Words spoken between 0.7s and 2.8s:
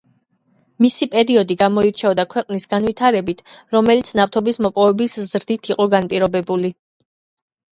მისი პერიოდი გამოირჩეოდა ქვეყნის